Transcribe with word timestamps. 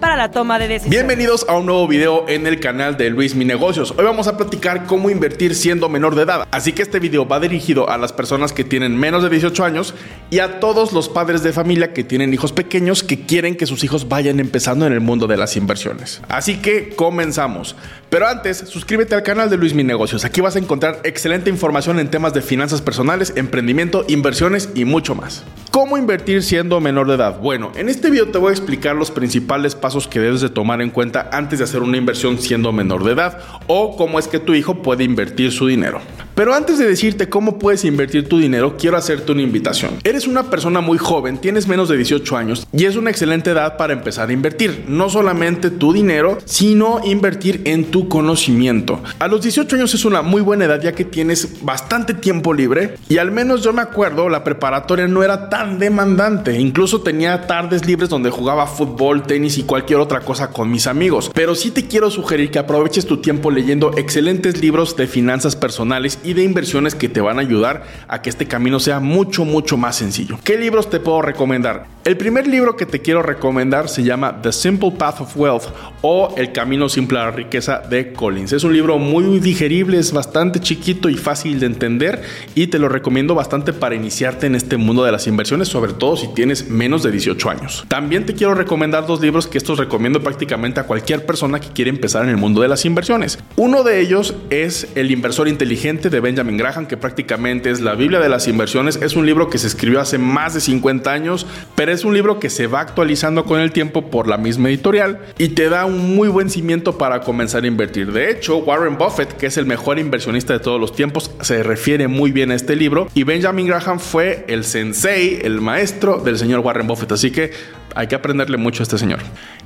para 0.00 0.16
la 0.16 0.30
toma 0.30 0.58
de 0.58 0.66
decisiones. 0.66 0.98
Bienvenidos 0.98 1.46
a 1.48 1.56
un 1.56 1.66
nuevo 1.66 1.86
video 1.86 2.24
en 2.26 2.46
el 2.46 2.58
canal 2.58 2.96
de 2.96 3.10
Luis 3.10 3.34
Mi 3.34 3.44
Negocios. 3.44 3.94
Hoy 3.96 4.04
vamos 4.04 4.26
a 4.26 4.36
platicar 4.36 4.86
cómo 4.86 5.10
invertir 5.10 5.54
siendo 5.54 5.88
menor 5.90 6.14
de 6.14 6.22
edad. 6.22 6.48
Así 6.50 6.72
que 6.72 6.82
este 6.82 6.98
video 6.98 7.28
va 7.28 7.38
dirigido 7.38 7.90
a 7.90 7.98
las 7.98 8.12
personas 8.12 8.52
que 8.54 8.64
tienen 8.64 8.96
menos 8.96 9.22
de 9.22 9.28
18 9.28 9.62
años 9.62 9.94
y 10.30 10.38
a 10.38 10.58
todos 10.58 10.92
los 10.92 11.08
padres 11.10 11.42
de 11.42 11.52
familia 11.52 11.92
que 11.92 12.02
tienen 12.02 12.32
hijos 12.32 12.52
pequeños 12.52 13.02
que 13.02 13.26
quieren 13.26 13.56
que 13.56 13.66
sus 13.66 13.84
hijos 13.84 14.08
vayan 14.08 14.40
empezando 14.40 14.86
en 14.86 14.94
el 14.94 15.00
mundo 15.00 15.26
de 15.26 15.36
las 15.36 15.56
inversiones. 15.56 16.22
Así 16.28 16.56
que 16.56 16.94
comenzamos. 16.96 17.76
Pero 18.08 18.26
antes, 18.26 18.58
suscríbete 18.58 19.14
al 19.14 19.22
canal 19.22 19.50
de 19.50 19.56
Luis 19.56 19.74
Mi 19.74 19.84
Negocios. 19.84 20.24
Aquí 20.24 20.40
vas 20.40 20.56
a 20.56 20.58
encontrar 20.58 21.00
excelente 21.04 21.50
información 21.50 22.00
en 22.00 22.10
temas 22.10 22.32
de 22.32 22.42
finanzas 22.42 22.80
personales, 22.80 23.34
emprendimiento, 23.36 24.04
inversiones 24.08 24.70
y 24.74 24.84
mucho 24.84 25.14
más. 25.14 25.44
¿Cómo 25.70 25.96
invertir 25.96 26.42
siendo 26.42 26.80
menor 26.80 27.06
de 27.06 27.14
edad? 27.14 27.38
Bueno, 27.38 27.70
en 27.76 27.88
este 27.88 28.10
video 28.10 28.30
te 28.30 28.38
voy 28.38 28.50
a 28.50 28.52
explicar 28.52 28.96
los 28.96 29.12
principales 29.12 29.76
pasos 29.76 29.89
que 30.08 30.20
debes 30.20 30.40
de 30.40 30.48
tomar 30.48 30.80
en 30.80 30.90
cuenta 30.90 31.28
antes 31.32 31.58
de 31.58 31.64
hacer 31.64 31.82
una 31.82 31.96
inversión 31.96 32.38
siendo 32.38 32.72
menor 32.72 33.04
de 33.04 33.12
edad 33.12 33.38
o 33.66 33.96
cómo 33.96 34.18
es 34.18 34.28
que 34.28 34.38
tu 34.38 34.54
hijo 34.54 34.82
puede 34.82 35.04
invertir 35.04 35.52
su 35.52 35.66
dinero. 35.66 36.00
Pero 36.34 36.54
antes 36.54 36.78
de 36.78 36.86
decirte 36.86 37.28
cómo 37.28 37.58
puedes 37.58 37.84
invertir 37.84 38.28
tu 38.28 38.38
dinero, 38.38 38.76
quiero 38.78 38.96
hacerte 38.96 39.32
una 39.32 39.42
invitación. 39.42 39.98
Eres 40.04 40.26
una 40.26 40.44
persona 40.50 40.80
muy 40.80 40.98
joven, 40.98 41.38
tienes 41.38 41.66
menos 41.66 41.88
de 41.88 41.96
18 41.96 42.36
años 42.36 42.66
y 42.72 42.84
es 42.84 42.96
una 42.96 43.10
excelente 43.10 43.50
edad 43.50 43.76
para 43.76 43.92
empezar 43.92 44.28
a 44.28 44.32
invertir. 44.32 44.84
No 44.88 45.10
solamente 45.10 45.70
tu 45.70 45.92
dinero, 45.92 46.38
sino 46.44 47.00
invertir 47.04 47.62
en 47.64 47.86
tu 47.86 48.08
conocimiento. 48.08 49.02
A 49.18 49.28
los 49.28 49.42
18 49.42 49.76
años 49.76 49.94
es 49.94 50.04
una 50.04 50.22
muy 50.22 50.40
buena 50.40 50.64
edad 50.64 50.80
ya 50.80 50.92
que 50.92 51.04
tienes 51.04 51.62
bastante 51.62 52.14
tiempo 52.14 52.54
libre 52.54 52.96
y 53.08 53.18
al 53.18 53.32
menos 53.32 53.62
yo 53.62 53.72
me 53.72 53.82
acuerdo 53.82 54.28
la 54.28 54.44
preparatoria 54.44 55.08
no 55.08 55.22
era 55.22 55.48
tan 55.48 55.78
demandante. 55.78 56.58
Incluso 56.58 57.02
tenía 57.02 57.46
tardes 57.46 57.86
libres 57.86 58.08
donde 58.08 58.30
jugaba 58.30 58.66
fútbol, 58.66 59.24
tenis 59.24 59.58
y 59.58 59.64
cualquier 59.64 60.00
otra 60.00 60.20
cosa 60.20 60.50
con 60.50 60.70
mis 60.70 60.86
amigos. 60.86 61.30
Pero 61.34 61.54
sí 61.54 61.70
te 61.70 61.86
quiero 61.86 62.10
sugerir 62.10 62.50
que 62.50 62.58
aproveches 62.58 63.06
tu 63.06 63.18
tiempo 63.18 63.50
leyendo 63.50 63.92
excelentes 63.96 64.60
libros 64.60 64.96
de 64.96 65.06
finanzas 65.06 65.56
personales 65.56 66.19
y 66.24 66.34
de 66.34 66.42
inversiones 66.42 66.94
que 66.94 67.08
te 67.08 67.20
van 67.20 67.38
a 67.38 67.42
ayudar 67.42 67.84
a 68.08 68.22
que 68.22 68.30
este 68.30 68.46
camino 68.46 68.80
sea 68.80 69.00
mucho, 69.00 69.44
mucho 69.44 69.76
más 69.76 69.96
sencillo. 69.96 70.38
¿Qué 70.44 70.58
libros 70.58 70.90
te 70.90 71.00
puedo 71.00 71.22
recomendar? 71.22 71.86
El 72.04 72.16
primer 72.16 72.46
libro 72.46 72.76
que 72.76 72.86
te 72.86 73.00
quiero 73.00 73.22
recomendar 73.22 73.88
se 73.88 74.02
llama 74.02 74.40
The 74.40 74.52
Simple 74.52 74.92
Path 74.92 75.20
of 75.20 75.36
Wealth 75.36 75.64
o 76.00 76.34
El 76.36 76.50
Camino 76.50 76.88
Simple 76.88 77.18
a 77.18 77.24
la 77.26 77.30
Riqueza 77.30 77.82
de 77.90 78.12
Collins. 78.12 78.52
Es 78.52 78.64
un 78.64 78.72
libro 78.72 78.98
muy 78.98 79.38
digerible, 79.38 79.98
es 79.98 80.12
bastante 80.12 80.60
chiquito 80.60 81.10
y 81.10 81.16
fácil 81.16 81.60
de 81.60 81.66
entender 81.66 82.22
y 82.54 82.68
te 82.68 82.78
lo 82.78 82.88
recomiendo 82.88 83.34
bastante 83.34 83.72
para 83.72 83.94
iniciarte 83.94 84.46
en 84.46 84.54
este 84.54 84.78
mundo 84.78 85.04
de 85.04 85.12
las 85.12 85.26
inversiones, 85.26 85.68
sobre 85.68 85.92
todo 85.92 86.16
si 86.16 86.28
tienes 86.28 86.68
menos 86.68 87.02
de 87.02 87.10
18 87.10 87.50
años. 87.50 87.84
También 87.88 88.26
te 88.26 88.34
quiero 88.34 88.54
recomendar 88.54 89.06
dos 89.06 89.20
libros 89.20 89.46
que 89.46 89.58
estos 89.58 89.78
recomiendo 89.78 90.22
prácticamente 90.22 90.80
a 90.80 90.84
cualquier 90.84 91.26
persona 91.26 91.60
que 91.60 91.68
quiere 91.68 91.90
empezar 91.90 92.24
en 92.24 92.30
el 92.30 92.36
mundo 92.36 92.62
de 92.62 92.68
las 92.68 92.84
inversiones. 92.84 93.38
Uno 93.56 93.82
de 93.82 94.00
ellos 94.00 94.34
es 94.50 94.88
El 94.94 95.10
inversor 95.10 95.48
inteligente 95.48 96.09
de 96.10 96.20
Benjamin 96.20 96.56
Graham, 96.56 96.86
que 96.86 96.96
prácticamente 96.96 97.70
es 97.70 97.80
la 97.80 97.94
Biblia 97.94 98.20
de 98.20 98.28
las 98.28 98.48
inversiones. 98.48 98.98
Es 99.02 99.16
un 99.16 99.26
libro 99.26 99.48
que 99.48 99.58
se 99.58 99.66
escribió 99.66 100.00
hace 100.00 100.18
más 100.18 100.54
de 100.54 100.60
50 100.60 101.10
años, 101.10 101.46
pero 101.74 101.92
es 101.92 102.04
un 102.04 102.14
libro 102.14 102.38
que 102.38 102.50
se 102.50 102.66
va 102.66 102.80
actualizando 102.80 103.44
con 103.44 103.60
el 103.60 103.72
tiempo 103.72 104.10
por 104.10 104.28
la 104.28 104.36
misma 104.36 104.68
editorial 104.68 105.20
y 105.38 105.48
te 105.48 105.68
da 105.68 105.84
un 105.86 106.14
muy 106.16 106.28
buen 106.28 106.50
cimiento 106.50 106.98
para 106.98 107.20
comenzar 107.20 107.64
a 107.64 107.66
invertir. 107.66 108.12
De 108.12 108.30
hecho, 108.30 108.58
Warren 108.58 108.98
Buffett, 108.98 109.36
que 109.36 109.46
es 109.46 109.56
el 109.56 109.66
mejor 109.66 109.98
inversionista 109.98 110.52
de 110.52 110.60
todos 110.60 110.80
los 110.80 110.94
tiempos, 110.94 111.30
se 111.40 111.62
refiere 111.62 112.08
muy 112.08 112.32
bien 112.32 112.50
a 112.50 112.54
este 112.54 112.76
libro 112.76 113.08
y 113.14 113.24
Benjamin 113.24 113.66
Graham 113.66 113.98
fue 113.98 114.44
el 114.48 114.64
sensei, 114.64 115.40
el 115.42 115.60
maestro 115.60 116.18
del 116.18 116.38
señor 116.38 116.60
Warren 116.60 116.86
Buffett. 116.86 117.12
Así 117.12 117.30
que 117.30 117.52
hay 117.94 118.06
que 118.06 118.14
aprenderle 118.14 118.56
mucho 118.56 118.82
a 118.82 118.84
este 118.84 118.98
señor. 118.98 119.20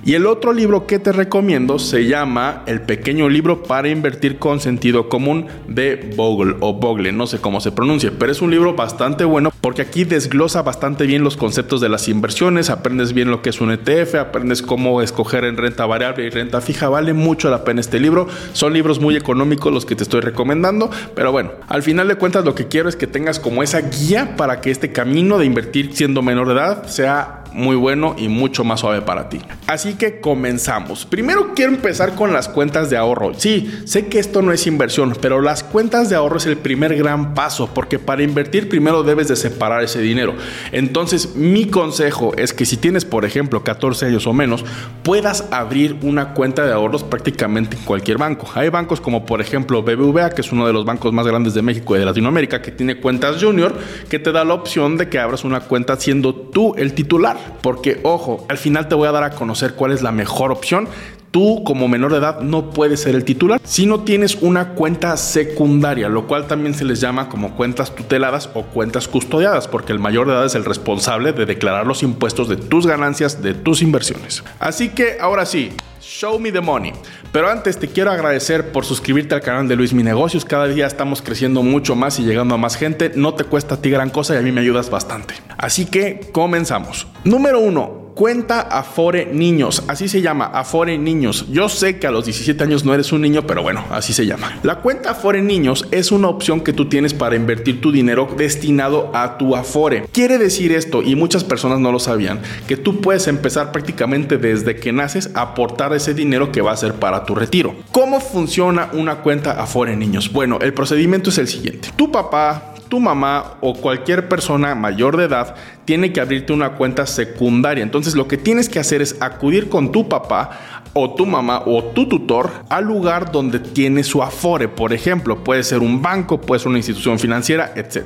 Y 0.04 0.14
el 0.14 0.26
otro 0.26 0.52
libro 0.52 0.86
que 0.86 0.98
te 0.98 1.12
recomiendo 1.12 1.78
se 1.78 2.06
llama 2.06 2.62
El 2.66 2.80
pequeño 2.80 3.28
libro 3.28 3.62
para 3.62 3.88
invertir 3.88 4.38
con 4.38 4.60
sentido 4.60 5.08
común 5.08 5.46
de 5.68 5.96
Bogle 6.34 6.56
o 6.60 6.74
Bogle, 6.74 7.12
no 7.12 7.26
sé 7.28 7.40
cómo 7.40 7.60
se 7.60 7.70
pronuncia, 7.70 8.12
pero 8.18 8.32
es 8.32 8.42
un 8.42 8.50
libro 8.50 8.74
bastante 8.74 9.24
bueno 9.24 9.52
porque 9.60 9.82
aquí 9.82 10.04
desglosa 10.04 10.62
bastante 10.62 11.06
bien 11.06 11.22
los 11.22 11.36
conceptos 11.36 11.80
de 11.80 11.88
las 11.88 12.08
inversiones, 12.08 12.70
aprendes 12.70 13.12
bien 13.12 13.30
lo 13.30 13.40
que 13.40 13.50
es 13.50 13.60
un 13.60 13.70
ETF, 13.70 14.16
aprendes 14.16 14.62
cómo 14.62 15.00
escoger 15.00 15.44
en 15.44 15.56
renta 15.56 15.86
variable 15.86 16.26
y 16.26 16.30
renta 16.30 16.60
fija, 16.60 16.88
vale 16.88 17.12
mucho 17.12 17.50
la 17.50 17.62
pena 17.62 17.80
este 17.80 18.00
libro, 18.00 18.26
son 18.52 18.72
libros 18.72 18.98
muy 19.00 19.16
económicos 19.16 19.72
los 19.72 19.86
que 19.86 19.94
te 19.94 20.02
estoy 20.02 20.22
recomendando, 20.22 20.90
pero 21.14 21.30
bueno, 21.30 21.52
al 21.68 21.82
final 21.82 22.08
de 22.08 22.16
cuentas 22.16 22.44
lo 22.44 22.54
que 22.54 22.66
quiero 22.66 22.88
es 22.88 22.96
que 22.96 23.06
tengas 23.06 23.38
como 23.38 23.62
esa 23.62 23.80
guía 23.80 24.34
para 24.36 24.60
que 24.60 24.72
este 24.72 24.90
camino 24.90 25.38
de 25.38 25.46
invertir 25.46 25.94
siendo 25.94 26.20
menor 26.20 26.48
de 26.48 26.54
edad 26.54 26.86
sea 26.86 27.43
muy 27.54 27.76
bueno 27.76 28.14
y 28.18 28.28
mucho 28.28 28.64
más 28.64 28.80
suave 28.80 29.00
para 29.00 29.28
ti. 29.28 29.40
Así 29.66 29.94
que 29.94 30.20
comenzamos. 30.20 31.06
Primero 31.06 31.52
quiero 31.54 31.72
empezar 31.72 32.14
con 32.14 32.32
las 32.32 32.48
cuentas 32.48 32.90
de 32.90 32.96
ahorro. 32.96 33.32
Sí, 33.34 33.72
sé 33.84 34.06
que 34.08 34.18
esto 34.18 34.42
no 34.42 34.52
es 34.52 34.66
inversión, 34.66 35.16
pero 35.20 35.40
las 35.40 35.62
cuentas 35.62 36.10
de 36.10 36.16
ahorro 36.16 36.36
es 36.36 36.46
el 36.46 36.56
primer 36.56 36.96
gran 36.96 37.34
paso 37.34 37.70
porque 37.72 37.98
para 37.98 38.22
invertir 38.22 38.68
primero 38.68 39.02
debes 39.02 39.28
de 39.28 39.36
separar 39.36 39.82
ese 39.82 40.00
dinero. 40.00 40.34
Entonces 40.72 41.36
mi 41.36 41.66
consejo 41.66 42.32
es 42.36 42.52
que 42.52 42.66
si 42.66 42.76
tienes 42.76 43.04
por 43.04 43.24
ejemplo 43.24 43.62
14 43.62 44.06
años 44.06 44.26
o 44.26 44.32
menos, 44.32 44.64
puedas 45.02 45.46
abrir 45.52 45.96
una 46.02 46.34
cuenta 46.34 46.66
de 46.66 46.72
ahorros 46.72 47.04
prácticamente 47.04 47.76
en 47.76 47.84
cualquier 47.84 48.18
banco. 48.18 48.48
Hay 48.54 48.68
bancos 48.68 49.00
como 49.00 49.24
por 49.24 49.40
ejemplo 49.40 49.82
BBVA, 49.82 50.30
que 50.30 50.40
es 50.40 50.50
uno 50.50 50.66
de 50.66 50.72
los 50.72 50.84
bancos 50.84 51.12
más 51.12 51.26
grandes 51.26 51.54
de 51.54 51.62
México 51.62 51.94
y 51.94 52.00
de 52.00 52.04
Latinoamérica, 52.04 52.60
que 52.60 52.72
tiene 52.72 53.00
cuentas 53.00 53.42
junior, 53.42 53.78
que 54.08 54.18
te 54.18 54.32
da 54.32 54.44
la 54.44 54.54
opción 54.54 54.96
de 54.96 55.08
que 55.08 55.20
abras 55.20 55.44
una 55.44 55.60
cuenta 55.60 55.96
siendo 55.96 56.34
tú 56.34 56.74
el 56.76 56.94
titular. 56.94 57.43
Porque, 57.62 58.00
ojo, 58.02 58.44
al 58.48 58.58
final 58.58 58.88
te 58.88 58.94
voy 58.94 59.08
a 59.08 59.12
dar 59.12 59.24
a 59.24 59.30
conocer 59.30 59.74
cuál 59.74 59.92
es 59.92 60.02
la 60.02 60.12
mejor 60.12 60.52
opción 60.52 60.88
tú 61.34 61.64
como 61.64 61.88
menor 61.88 62.12
de 62.12 62.18
edad 62.18 62.42
no 62.42 62.70
puedes 62.70 63.00
ser 63.00 63.16
el 63.16 63.24
titular 63.24 63.60
si 63.64 63.86
no 63.86 64.04
tienes 64.04 64.36
una 64.40 64.74
cuenta 64.74 65.16
secundaria, 65.16 66.08
lo 66.08 66.28
cual 66.28 66.46
también 66.46 66.74
se 66.74 66.84
les 66.84 67.00
llama 67.00 67.28
como 67.28 67.56
cuentas 67.56 67.92
tuteladas 67.92 68.48
o 68.54 68.62
cuentas 68.62 69.08
custodiadas, 69.08 69.66
porque 69.66 69.92
el 69.92 69.98
mayor 69.98 70.28
de 70.28 70.34
edad 70.34 70.46
es 70.46 70.54
el 70.54 70.64
responsable 70.64 71.32
de 71.32 71.44
declarar 71.44 71.88
los 71.88 72.04
impuestos 72.04 72.48
de 72.48 72.56
tus 72.56 72.86
ganancias, 72.86 73.42
de 73.42 73.52
tus 73.52 73.82
inversiones. 73.82 74.44
Así 74.60 74.90
que 74.90 75.16
ahora 75.20 75.44
sí, 75.44 75.72
Show 76.00 76.38
me 76.38 76.52
the 76.52 76.60
money. 76.60 76.92
Pero 77.32 77.50
antes 77.50 77.78
te 77.78 77.88
quiero 77.88 78.10
agradecer 78.10 78.70
por 78.72 78.84
suscribirte 78.84 79.34
al 79.34 79.40
canal 79.40 79.66
de 79.66 79.74
Luis 79.74 79.94
Mi 79.94 80.02
Negocios. 80.02 80.44
Cada 80.44 80.68
día 80.68 80.86
estamos 80.86 81.22
creciendo 81.22 81.62
mucho 81.62 81.96
más 81.96 82.20
y 82.20 82.24
llegando 82.24 82.54
a 82.54 82.58
más 82.58 82.76
gente. 82.76 83.10
No 83.16 83.32
te 83.34 83.44
cuesta 83.44 83.76
a 83.76 83.80
ti 83.80 83.88
gran 83.88 84.10
cosa 84.10 84.34
y 84.34 84.36
a 84.36 84.42
mí 84.42 84.52
me 84.52 84.60
ayudas 84.60 84.90
bastante. 84.90 85.34
Así 85.56 85.86
que 85.86 86.28
comenzamos. 86.30 87.06
Número 87.24 87.58
uno 87.58 88.03
cuenta 88.14 88.60
Afore 88.60 89.26
Niños. 89.26 89.82
Así 89.88 90.08
se 90.08 90.22
llama, 90.22 90.46
Afore 90.46 90.96
Niños. 90.98 91.46
Yo 91.50 91.68
sé 91.68 91.98
que 91.98 92.06
a 92.06 92.10
los 92.10 92.24
17 92.24 92.62
años 92.62 92.84
no 92.84 92.94
eres 92.94 93.12
un 93.12 93.20
niño, 93.20 93.46
pero 93.46 93.62
bueno, 93.62 93.84
así 93.90 94.12
se 94.12 94.26
llama. 94.26 94.58
La 94.62 94.76
cuenta 94.76 95.10
Afore 95.10 95.42
Niños 95.42 95.86
es 95.90 96.12
una 96.12 96.28
opción 96.28 96.60
que 96.60 96.72
tú 96.72 96.88
tienes 96.88 97.12
para 97.12 97.36
invertir 97.36 97.80
tu 97.80 97.90
dinero 97.92 98.28
destinado 98.36 99.10
a 99.14 99.36
tu 99.36 99.56
Afore. 99.56 100.06
Quiere 100.12 100.38
decir 100.38 100.72
esto, 100.72 101.02
y 101.02 101.16
muchas 101.16 101.44
personas 101.44 101.80
no 101.80 101.90
lo 101.92 101.98
sabían, 101.98 102.40
que 102.68 102.76
tú 102.76 103.00
puedes 103.00 103.26
empezar 103.26 103.72
prácticamente 103.72 104.38
desde 104.38 104.76
que 104.76 104.92
naces 104.92 105.30
a 105.34 105.42
aportar 105.42 105.92
ese 105.92 106.14
dinero 106.14 106.52
que 106.52 106.62
va 106.62 106.72
a 106.72 106.76
ser 106.76 106.94
para 106.94 107.24
tu 107.24 107.34
retiro. 107.34 107.74
¿Cómo 107.90 108.20
funciona 108.20 108.90
una 108.92 109.16
cuenta 109.16 109.60
Afore 109.60 109.96
Niños? 109.96 110.32
Bueno, 110.32 110.58
el 110.60 110.72
procedimiento 110.72 111.30
es 111.30 111.38
el 111.38 111.48
siguiente. 111.48 111.88
Tu 111.96 112.10
papá, 112.12 112.73
tu 112.94 113.00
mamá 113.00 113.56
o 113.60 113.74
cualquier 113.74 114.28
persona 114.28 114.76
mayor 114.76 115.16
de 115.16 115.24
edad 115.24 115.56
tiene 115.84 116.12
que 116.12 116.20
abrirte 116.20 116.52
una 116.52 116.74
cuenta 116.74 117.08
secundaria. 117.08 117.82
Entonces 117.82 118.14
lo 118.14 118.28
que 118.28 118.36
tienes 118.36 118.68
que 118.68 118.78
hacer 118.78 119.02
es 119.02 119.20
acudir 119.20 119.68
con 119.68 119.90
tu 119.90 120.08
papá 120.08 120.84
o 120.92 121.12
tu 121.12 121.26
mamá 121.26 121.64
o 121.66 121.82
tu 121.86 122.08
tutor 122.08 122.52
al 122.68 122.84
lugar 122.84 123.32
donde 123.32 123.58
tiene 123.58 124.04
su 124.04 124.22
afore. 124.22 124.68
Por 124.68 124.92
ejemplo, 124.92 125.42
puede 125.42 125.64
ser 125.64 125.80
un 125.80 126.02
banco, 126.02 126.40
puede 126.40 126.60
ser 126.60 126.68
una 126.68 126.78
institución 126.78 127.18
financiera, 127.18 127.72
etc. 127.74 128.04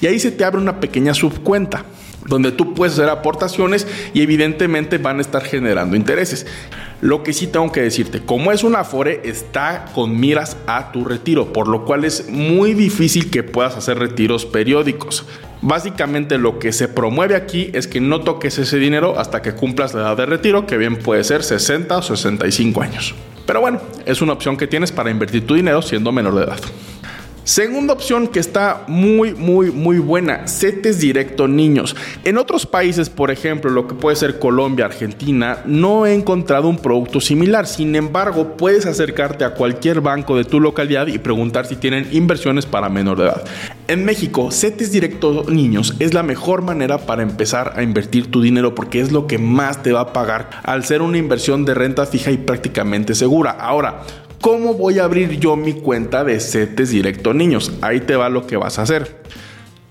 Y 0.00 0.06
ahí 0.06 0.18
se 0.18 0.30
te 0.30 0.46
abre 0.46 0.62
una 0.62 0.80
pequeña 0.80 1.12
subcuenta 1.12 1.84
donde 2.26 2.52
tú 2.52 2.74
puedes 2.74 2.94
hacer 2.94 3.08
aportaciones 3.08 3.86
y 4.14 4.22
evidentemente 4.22 4.98
van 4.98 5.18
a 5.18 5.22
estar 5.22 5.42
generando 5.42 5.96
intereses. 5.96 6.46
Lo 7.00 7.22
que 7.22 7.32
sí 7.32 7.48
tengo 7.48 7.72
que 7.72 7.82
decirte, 7.82 8.20
como 8.20 8.52
es 8.52 8.62
un 8.62 8.76
Afore, 8.76 9.22
está 9.24 9.86
con 9.94 10.20
miras 10.20 10.56
a 10.66 10.92
tu 10.92 11.04
retiro, 11.04 11.52
por 11.52 11.66
lo 11.66 11.84
cual 11.84 12.04
es 12.04 12.28
muy 12.28 12.74
difícil 12.74 13.30
que 13.30 13.42
puedas 13.42 13.76
hacer 13.76 13.98
retiros 13.98 14.46
periódicos. 14.46 15.26
Básicamente 15.62 16.38
lo 16.38 16.58
que 16.58 16.72
se 16.72 16.88
promueve 16.88 17.36
aquí 17.36 17.70
es 17.72 17.86
que 17.86 18.00
no 18.00 18.20
toques 18.20 18.58
ese 18.58 18.78
dinero 18.78 19.18
hasta 19.18 19.42
que 19.42 19.52
cumplas 19.52 19.94
la 19.94 20.02
edad 20.02 20.16
de 20.16 20.26
retiro, 20.26 20.66
que 20.66 20.76
bien 20.76 20.96
puede 20.96 21.24
ser 21.24 21.42
60 21.42 21.96
o 21.96 22.02
65 22.02 22.82
años. 22.82 23.14
Pero 23.46 23.60
bueno, 23.60 23.80
es 24.06 24.22
una 24.22 24.32
opción 24.32 24.56
que 24.56 24.66
tienes 24.66 24.92
para 24.92 25.10
invertir 25.10 25.46
tu 25.46 25.54
dinero 25.54 25.82
siendo 25.82 26.12
menor 26.12 26.34
de 26.34 26.44
edad. 26.44 26.60
Segunda 27.44 27.92
opción 27.92 28.28
que 28.28 28.38
está 28.38 28.84
muy, 28.86 29.34
muy, 29.34 29.72
muy 29.72 29.98
buena, 29.98 30.46
CETES 30.46 31.00
Directo 31.00 31.48
Niños. 31.48 31.96
En 32.22 32.38
otros 32.38 32.66
países, 32.66 33.10
por 33.10 33.32
ejemplo, 33.32 33.68
lo 33.68 33.88
que 33.88 33.96
puede 33.96 34.14
ser 34.14 34.38
Colombia, 34.38 34.84
Argentina, 34.84 35.58
no 35.66 36.06
he 36.06 36.14
encontrado 36.14 36.68
un 36.68 36.78
producto 36.78 37.20
similar. 37.20 37.66
Sin 37.66 37.96
embargo, 37.96 38.56
puedes 38.56 38.86
acercarte 38.86 39.44
a 39.44 39.54
cualquier 39.54 40.00
banco 40.00 40.36
de 40.36 40.44
tu 40.44 40.60
localidad 40.60 41.08
y 41.08 41.18
preguntar 41.18 41.66
si 41.66 41.74
tienen 41.74 42.08
inversiones 42.12 42.64
para 42.64 42.88
menor 42.88 43.18
de 43.18 43.24
edad. 43.24 43.44
En 43.88 44.04
México, 44.04 44.52
CETES 44.52 44.92
Directo 44.92 45.44
Niños 45.48 45.96
es 45.98 46.14
la 46.14 46.22
mejor 46.22 46.62
manera 46.62 46.98
para 46.98 47.22
empezar 47.24 47.72
a 47.76 47.82
invertir 47.82 48.30
tu 48.30 48.40
dinero 48.40 48.74
porque 48.76 49.00
es 49.00 49.10
lo 49.10 49.26
que 49.26 49.38
más 49.38 49.82
te 49.82 49.92
va 49.92 50.00
a 50.00 50.12
pagar 50.12 50.48
al 50.62 50.84
ser 50.84 51.02
una 51.02 51.18
inversión 51.18 51.64
de 51.64 51.74
renta 51.74 52.06
fija 52.06 52.30
y 52.30 52.36
prácticamente 52.36 53.16
segura. 53.16 53.50
Ahora, 53.50 54.02
¿cómo 54.42 54.74
voy 54.74 54.98
a 54.98 55.04
abrir 55.04 55.38
yo 55.38 55.56
mi 55.56 55.72
cuenta 55.72 56.24
de 56.24 56.38
CETES 56.38 56.90
Directo 56.90 57.32
Niños? 57.32 57.72
Ahí 57.80 58.00
te 58.00 58.16
va 58.16 58.28
lo 58.28 58.46
que 58.46 58.56
vas 58.58 58.78
a 58.78 58.82
hacer. 58.82 59.22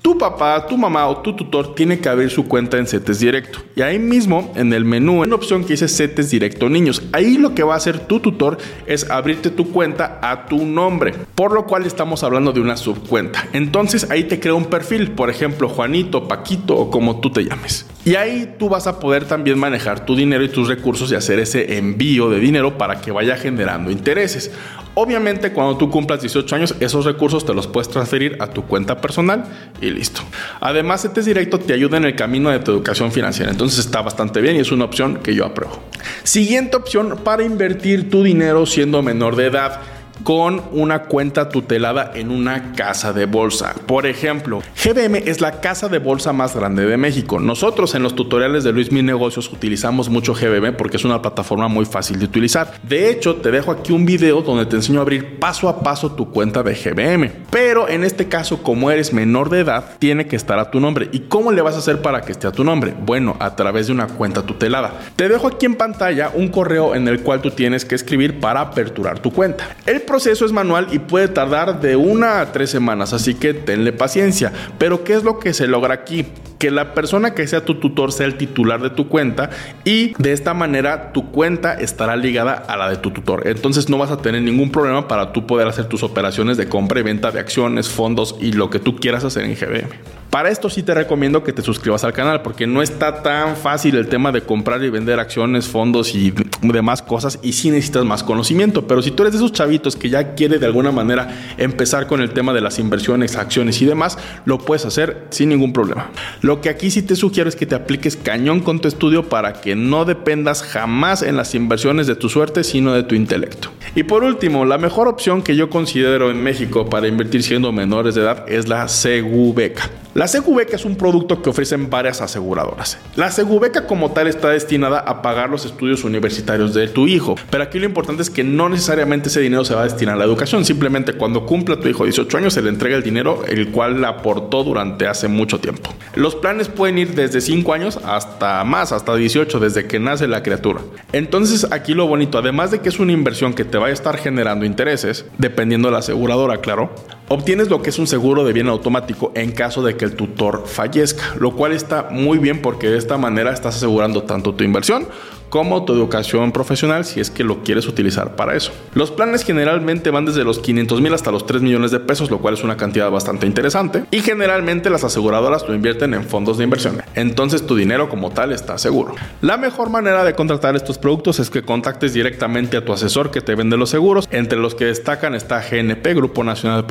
Tu 0.01 0.17
papá, 0.17 0.67
tu 0.67 0.77
mamá 0.77 1.07
o 1.07 1.17
tu 1.17 1.35
tutor 1.35 1.73
tiene 1.73 1.99
que 1.99 2.09
abrir 2.09 2.29
su 2.29 2.47
cuenta 2.47 2.77
en 2.77 2.85
CETES 2.85 3.19
Directo. 3.19 3.59
Y 3.75 3.81
ahí 3.81 3.97
mismo, 3.97 4.51
en 4.55 4.73
el 4.73 4.83
menú, 4.83 5.21
hay 5.21 5.27
una 5.27 5.35
opción 5.35 5.63
que 5.63 5.73
dice 5.73 5.87
CETES 5.87 6.31
Directo 6.31 6.69
Niños. 6.69 7.01
Ahí 7.13 7.37
lo 7.37 7.55
que 7.55 7.63
va 7.63 7.75
a 7.75 7.77
hacer 7.77 7.99
tu 7.99 8.19
tutor 8.19 8.57
es 8.87 9.09
abrirte 9.09 9.51
tu 9.51 9.71
cuenta 9.71 10.19
a 10.21 10.47
tu 10.47 10.65
nombre. 10.65 11.13
Por 11.33 11.53
lo 11.53 11.65
cual 11.65 11.85
estamos 11.85 12.23
hablando 12.23 12.51
de 12.51 12.59
una 12.59 12.75
subcuenta. 12.75 13.47
Entonces 13.53 14.09
ahí 14.11 14.25
te 14.25 14.39
crea 14.39 14.53
un 14.53 14.65
perfil, 14.65 15.11
por 15.11 15.29
ejemplo, 15.29 15.69
Juanito, 15.69 16.27
Paquito 16.27 16.75
o 16.75 16.91
como 16.91 17.21
tú 17.21 17.31
te 17.31 17.45
llames. 17.45 17.85
Y 18.03 18.15
ahí 18.15 18.55
tú 18.57 18.67
vas 18.67 18.87
a 18.87 18.99
poder 18.99 19.25
también 19.25 19.59
manejar 19.59 20.05
tu 20.05 20.15
dinero 20.15 20.43
y 20.43 20.49
tus 20.49 20.67
recursos 20.67 21.11
y 21.11 21.15
hacer 21.15 21.37
ese 21.37 21.77
envío 21.77 22.31
de 22.31 22.39
dinero 22.39 22.77
para 22.77 22.99
que 22.99 23.11
vaya 23.11 23.37
generando 23.37 23.91
intereses. 23.91 24.51
Obviamente 24.95 25.53
cuando 25.53 25.77
tú 25.77 25.89
cumplas 25.89 26.19
18 26.21 26.55
años 26.55 26.75
esos 26.79 27.05
recursos 27.05 27.45
te 27.45 27.53
los 27.53 27.67
puedes 27.67 27.89
transferir 27.89 28.37
a 28.39 28.47
tu 28.47 28.63
cuenta 28.63 28.99
personal 28.99 29.45
y 29.79 29.91
listo. 29.91 30.21
Además 30.59 31.03
CETES 31.03 31.25
Directo 31.25 31.59
te 31.59 31.73
ayuda 31.73 31.97
en 31.97 32.05
el 32.05 32.15
camino 32.15 32.49
de 32.49 32.59
tu 32.59 32.71
educación 32.71 33.11
financiera, 33.11 33.51
entonces 33.51 33.85
está 33.85 34.01
bastante 34.01 34.41
bien 34.41 34.57
y 34.57 34.59
es 34.59 34.71
una 34.71 34.85
opción 34.85 35.19
que 35.23 35.33
yo 35.33 35.45
apruebo. 35.45 35.79
Siguiente 36.23 36.75
opción 36.75 37.19
para 37.23 37.43
invertir 37.43 38.09
tu 38.09 38.23
dinero 38.23 38.65
siendo 38.65 39.01
menor 39.01 39.35
de 39.35 39.45
edad 39.45 39.79
con 40.23 40.61
una 40.71 41.03
cuenta 41.03 41.49
tutelada 41.49 42.11
en 42.15 42.31
una 42.31 42.73
casa 42.73 43.13
de 43.13 43.25
bolsa. 43.25 43.73
Por 43.85 44.05
ejemplo, 44.05 44.61
GBM 44.83 45.15
es 45.25 45.41
la 45.41 45.61
casa 45.61 45.89
de 45.89 45.99
bolsa 45.99 46.33
más 46.33 46.55
grande 46.55 46.85
de 46.85 46.97
México. 46.97 47.39
Nosotros 47.39 47.95
en 47.95 48.03
los 48.03 48.15
tutoriales 48.15 48.63
de 48.63 48.71
Luis 48.71 48.91
Mi 48.91 49.01
Negocios 49.01 49.51
utilizamos 49.51 50.09
mucho 50.09 50.33
GBM 50.33 50.73
porque 50.73 50.97
es 50.97 51.05
una 51.05 51.21
plataforma 51.21 51.67
muy 51.67 51.85
fácil 51.85 52.19
de 52.19 52.25
utilizar. 52.25 52.73
De 52.83 53.09
hecho, 53.09 53.35
te 53.35 53.51
dejo 53.51 53.71
aquí 53.71 53.91
un 53.91 54.05
video 54.05 54.41
donde 54.41 54.65
te 54.65 54.75
enseño 54.75 54.99
a 54.99 55.01
abrir 55.03 55.39
paso 55.39 55.69
a 55.69 55.81
paso 55.81 56.11
tu 56.11 56.31
cuenta 56.31 56.63
de 56.63 56.75
GBM. 56.75 57.31
Pero 57.49 57.89
en 57.89 58.03
este 58.03 58.27
caso, 58.27 58.63
como 58.63 58.91
eres 58.91 59.13
menor 59.13 59.49
de 59.49 59.59
edad, 59.59 59.97
tiene 59.99 60.27
que 60.27 60.35
estar 60.35 60.59
a 60.59 60.71
tu 60.71 60.79
nombre. 60.79 61.09
¿Y 61.11 61.21
cómo 61.21 61.51
le 61.51 61.61
vas 61.61 61.75
a 61.75 61.79
hacer 61.79 62.01
para 62.01 62.21
que 62.21 62.31
esté 62.31 62.47
a 62.47 62.51
tu 62.51 62.63
nombre? 62.63 62.93
Bueno, 63.05 63.35
a 63.39 63.55
través 63.55 63.87
de 63.87 63.93
una 63.93 64.07
cuenta 64.07 64.43
tutelada. 64.43 64.93
Te 65.15 65.29
dejo 65.29 65.47
aquí 65.47 65.65
en 65.65 65.75
pantalla 65.75 66.31
un 66.33 66.49
correo 66.49 66.95
en 66.95 67.07
el 67.07 67.21
cual 67.21 67.41
tú 67.41 67.51
tienes 67.51 67.85
que 67.85 67.95
escribir 67.95 68.39
para 68.39 68.61
aperturar 68.61 69.19
tu 69.19 69.31
cuenta. 69.31 69.75
Proceso 70.11 70.45
es 70.45 70.51
manual 70.51 70.89
y 70.91 70.99
puede 70.99 71.29
tardar 71.29 71.79
de 71.79 71.95
una 71.95 72.41
a 72.41 72.51
tres 72.51 72.69
semanas, 72.69 73.13
así 73.13 73.33
que 73.33 73.53
tenle 73.53 73.93
paciencia. 73.93 74.51
Pero 74.77 75.05
¿qué 75.05 75.13
es 75.13 75.23
lo 75.23 75.39
que 75.39 75.53
se 75.53 75.67
logra 75.67 75.93
aquí? 75.93 76.25
Que 76.59 76.69
la 76.69 76.93
persona 76.93 77.33
que 77.33 77.47
sea 77.47 77.63
tu 77.63 77.75
tutor 77.75 78.11
sea 78.11 78.25
el 78.25 78.35
titular 78.35 78.81
de 78.81 78.89
tu 78.89 79.07
cuenta 79.07 79.51
y 79.85 80.13
de 80.21 80.33
esta 80.33 80.53
manera 80.53 81.13
tu 81.13 81.31
cuenta 81.31 81.75
estará 81.75 82.17
ligada 82.17 82.51
a 82.55 82.75
la 82.75 82.89
de 82.89 82.97
tu 82.97 83.11
tutor. 83.11 83.47
Entonces 83.47 83.87
no 83.87 83.97
vas 83.97 84.11
a 84.11 84.17
tener 84.17 84.41
ningún 84.41 84.69
problema 84.69 85.07
para 85.07 85.31
tú 85.31 85.47
poder 85.47 85.69
hacer 85.69 85.85
tus 85.85 86.03
operaciones 86.03 86.57
de 86.57 86.67
compra 86.67 86.99
y 86.99 87.03
venta 87.03 87.31
de 87.31 87.39
acciones, 87.39 87.87
fondos 87.87 88.35
y 88.41 88.51
lo 88.51 88.69
que 88.69 88.79
tú 88.79 88.97
quieras 88.97 89.23
hacer 89.23 89.45
en 89.45 89.55
GBM. 89.55 90.20
Para 90.31 90.47
esto 90.47 90.69
sí 90.69 90.81
te 90.81 90.93
recomiendo 90.93 91.43
que 91.43 91.51
te 91.51 91.61
suscribas 91.61 92.05
al 92.05 92.13
canal 92.13 92.41
porque 92.41 92.65
no 92.65 92.81
está 92.81 93.21
tan 93.21 93.57
fácil 93.57 93.95
el 93.95 94.07
tema 94.07 94.31
de 94.31 94.39
comprar 94.39 94.81
y 94.81 94.89
vender 94.89 95.19
acciones, 95.19 95.67
fondos 95.67 96.15
y 96.15 96.33
demás 96.61 97.01
cosas 97.01 97.37
y 97.43 97.51
sí 97.51 97.69
necesitas 97.69 98.05
más 98.05 98.23
conocimiento. 98.23 98.87
Pero 98.87 99.01
si 99.01 99.11
tú 99.11 99.23
eres 99.23 99.33
de 99.33 99.39
esos 99.39 99.51
chavitos 99.51 99.97
que 99.97 100.09
ya 100.09 100.33
quiere 100.33 100.57
de 100.57 100.65
alguna 100.65 100.93
manera 100.93 101.37
empezar 101.57 102.07
con 102.07 102.21
el 102.21 102.31
tema 102.31 102.53
de 102.53 102.61
las 102.61 102.79
inversiones, 102.79 103.35
acciones 103.35 103.81
y 103.81 103.85
demás, 103.85 104.17
lo 104.45 104.57
puedes 104.57 104.85
hacer 104.85 105.27
sin 105.31 105.49
ningún 105.49 105.73
problema. 105.73 106.11
Lo 106.39 106.61
que 106.61 106.69
aquí 106.69 106.91
sí 106.91 107.01
te 107.01 107.17
sugiero 107.17 107.49
es 107.49 107.57
que 107.57 107.65
te 107.65 107.75
apliques 107.75 108.15
cañón 108.15 108.61
con 108.61 108.79
tu 108.79 108.87
estudio 108.87 109.27
para 109.27 109.59
que 109.59 109.75
no 109.75 110.05
dependas 110.05 110.63
jamás 110.63 111.23
en 111.23 111.35
las 111.35 111.55
inversiones 111.55 112.07
de 112.07 112.15
tu 112.15 112.29
suerte, 112.29 112.63
sino 112.63 112.93
de 112.93 113.03
tu 113.03 113.15
intelecto. 113.15 113.69
Y 113.95 114.03
por 114.03 114.23
último, 114.23 114.63
la 114.63 114.77
mejor 114.77 115.09
opción 115.09 115.41
que 115.41 115.57
yo 115.57 115.69
considero 115.69 116.31
en 116.31 116.41
México 116.41 116.89
para 116.89 117.09
invertir 117.09 117.43
siendo 117.43 117.73
menores 117.73 118.15
de 118.15 118.21
edad 118.21 118.45
es 118.47 118.69
la 118.69 118.87
Segubeca. 118.87 119.89
La 120.21 120.27
Segubeca 120.27 120.75
es 120.75 120.85
un 120.85 120.97
producto 120.97 121.41
que 121.41 121.49
ofrecen 121.49 121.89
varias 121.89 122.21
aseguradoras. 122.21 122.99
La 123.15 123.31
Segubeca 123.31 123.87
como 123.87 124.11
tal 124.11 124.27
está 124.27 124.49
destinada 124.49 124.99
a 124.99 125.23
pagar 125.23 125.49
los 125.49 125.65
estudios 125.65 126.03
universitarios 126.03 126.75
de 126.75 126.87
tu 126.87 127.07
hijo, 127.07 127.33
pero 127.49 127.63
aquí 127.63 127.79
lo 127.79 127.87
importante 127.87 128.21
es 128.21 128.29
que 128.29 128.43
no 128.43 128.69
necesariamente 128.69 129.29
ese 129.29 129.41
dinero 129.41 129.65
se 129.65 129.73
va 129.73 129.81
a 129.81 129.85
destinar 129.85 130.13
a 130.13 130.17
la 130.19 130.25
educación, 130.25 130.63
simplemente 130.63 131.13
cuando 131.13 131.47
cumpla 131.47 131.79
tu 131.79 131.87
hijo 131.87 132.03
18 132.03 132.37
años 132.37 132.53
se 132.53 132.61
le 132.61 132.69
entrega 132.69 132.95
el 132.97 133.01
dinero 133.01 133.41
el 133.47 133.71
cual 133.71 133.99
le 133.99 134.05
aportó 134.05 134.63
durante 134.63 135.07
hace 135.07 135.27
mucho 135.27 135.59
tiempo. 135.59 135.91
Los 136.13 136.35
planes 136.35 136.67
pueden 136.67 136.99
ir 136.99 137.15
desde 137.15 137.41
5 137.41 137.73
años 137.73 137.99
hasta 138.05 138.63
más, 138.63 138.91
hasta 138.91 139.15
18, 139.15 139.59
desde 139.59 139.87
que 139.87 139.99
nace 139.99 140.27
la 140.27 140.43
criatura. 140.43 140.81
Entonces 141.13 141.65
aquí 141.71 141.95
lo 141.95 142.05
bonito, 142.05 142.37
además 142.37 142.69
de 142.69 142.81
que 142.81 142.89
es 142.89 142.99
una 142.99 143.11
inversión 143.11 143.55
que 143.55 143.65
te 143.65 143.79
va 143.79 143.87
a 143.87 143.91
estar 143.91 144.17
generando 144.17 144.65
intereses, 144.65 145.25
dependiendo 145.39 145.87
de 145.87 145.93
la 145.93 145.97
aseguradora, 145.97 146.57
claro, 146.57 146.93
obtienes 147.31 147.69
lo 147.69 147.81
que 147.81 147.91
es 147.91 147.97
un 147.97 148.07
seguro 148.07 148.43
de 148.43 148.51
bien 148.51 148.67
automático 148.67 149.31
en 149.35 149.53
caso 149.53 149.81
de 149.81 149.95
que 149.95 150.03
el 150.03 150.15
tutor 150.15 150.63
fallezca, 150.65 151.33
lo 151.39 151.55
cual 151.55 151.71
está 151.71 152.09
muy 152.11 152.39
bien 152.39 152.61
porque 152.61 152.89
de 152.89 152.97
esta 152.97 153.17
manera 153.17 153.53
estás 153.53 153.77
asegurando 153.77 154.23
tanto 154.23 154.53
tu 154.53 154.65
inversión 154.65 155.07
como 155.51 155.83
tu 155.83 155.93
educación 155.93 156.53
profesional 156.53 157.03
si 157.03 157.19
es 157.19 157.29
que 157.29 157.43
lo 157.43 157.61
quieres 157.61 157.85
utilizar 157.87 158.37
para 158.37 158.55
eso. 158.55 158.71
Los 158.95 159.11
planes 159.11 159.43
generalmente 159.43 160.09
van 160.09 160.25
desde 160.25 160.45
los 160.45 160.59
500 160.59 161.01
mil 161.01 161.13
hasta 161.13 161.29
los 161.29 161.45
3 161.45 161.61
millones 161.61 161.91
de 161.91 161.99
pesos, 161.99 162.31
lo 162.31 162.39
cual 162.39 162.53
es 162.53 162.63
una 162.63 162.77
cantidad 162.77 163.11
bastante 163.11 163.45
interesante. 163.45 164.05
Y 164.11 164.21
generalmente 164.21 164.89
las 164.89 165.03
aseguradoras 165.03 165.67
lo 165.67 165.75
invierten 165.75 166.13
en 166.13 166.23
fondos 166.23 166.57
de 166.57 166.63
inversión. 166.63 167.01
Entonces 167.15 167.67
tu 167.67 167.75
dinero 167.75 168.07
como 168.07 168.31
tal 168.31 168.53
está 168.53 168.77
seguro. 168.77 169.13
La 169.41 169.57
mejor 169.57 169.89
manera 169.89 170.23
de 170.23 170.33
contratar 170.33 170.77
estos 170.77 170.97
productos 170.97 171.39
es 171.39 171.49
que 171.49 171.63
contactes 171.63 172.13
directamente 172.13 172.77
a 172.77 172.85
tu 172.85 172.93
asesor 172.93 173.29
que 173.29 173.41
te 173.41 173.53
vende 173.53 173.75
los 173.75 173.89
seguros. 173.89 174.29
Entre 174.31 174.57
los 174.57 174.73
que 174.73 174.85
destacan 174.85 175.35
está 175.35 175.61
GNP, 175.61 176.13
Grupo 176.13 176.45
Nacional 176.45 176.85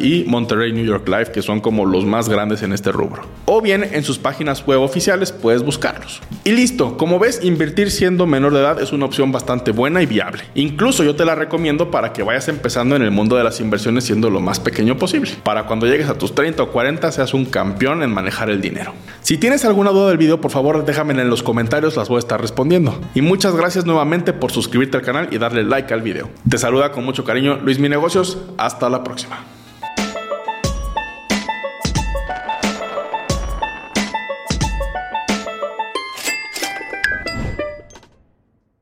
Y 0.00 0.24
Monterrey 0.26 0.72
New 0.72 0.84
York 0.84 1.06
Life, 1.08 1.32
que 1.32 1.42
son 1.42 1.60
como 1.60 1.84
los 1.84 2.04
más 2.04 2.28
grandes 2.28 2.62
en 2.62 2.72
este 2.72 2.92
rubro. 2.92 3.22
O 3.44 3.60
bien 3.60 3.84
en 3.92 4.02
sus 4.04 4.18
páginas 4.18 4.66
web 4.66 4.80
oficiales 4.80 5.32
puedes 5.32 5.62
buscarlos. 5.62 6.22
Y 6.44 6.52
listo, 6.52 6.96
como 6.96 7.18
ves, 7.18 7.40
invertir 7.42 7.90
siendo 7.90 8.26
menor 8.26 8.54
de 8.54 8.60
edad 8.60 8.80
es 8.80 8.92
una 8.92 9.04
opción 9.04 9.32
bastante 9.32 9.72
buena 9.72 10.02
y 10.02 10.06
viable. 10.06 10.44
Incluso 10.54 11.04
yo 11.04 11.14
te 11.14 11.24
la 11.24 11.34
recomiendo 11.34 11.90
para 11.90 12.12
que 12.12 12.22
vayas 12.22 12.48
empezando 12.48 12.96
en 12.96 13.02
el 13.02 13.10
mundo 13.10 13.36
de 13.36 13.44
las 13.44 13.60
inversiones 13.60 14.04
siendo 14.04 14.30
lo 14.30 14.40
más 14.40 14.60
pequeño 14.60 14.96
posible. 14.96 15.32
Para 15.42 15.66
cuando 15.66 15.86
llegues 15.86 16.08
a 16.08 16.16
tus 16.16 16.34
30 16.34 16.62
o 16.62 16.72
40 16.72 17.12
seas 17.12 17.34
un 17.34 17.44
campeón 17.44 18.02
en 18.02 18.10
manejar 18.10 18.48
el 18.48 18.60
dinero. 18.62 18.94
Si 19.20 19.36
tienes 19.36 19.64
alguna 19.64 19.90
duda 19.90 20.08
del 20.08 20.18
video, 20.18 20.40
por 20.40 20.50
favor 20.50 20.84
déjame 20.84 21.12
en 21.20 21.28
los 21.28 21.42
comentarios, 21.42 21.96
las 21.96 22.08
voy 22.08 22.16
a 22.16 22.20
estar 22.20 22.40
respondiendo. 22.40 22.98
Y 23.14 23.22
muchas 23.22 23.54
gracias 23.56 23.84
nuevamente 23.84 24.32
por 24.32 24.52
suscribirte 24.52 24.96
al 24.96 25.02
canal 25.02 25.28
y 25.30 25.38
darle 25.38 25.64
like 25.64 25.92
al 25.92 26.02
video. 26.02 26.30
Te 26.48 26.58
saluda 26.58 26.92
con 26.92 27.04
mucho 27.04 27.24
cariño 27.24 27.58
Luis 27.62 27.78
Mi 27.78 27.88
Negocios. 27.88 28.38
Hasta 28.56 28.88
la 28.88 29.04
próxima. 29.04 29.38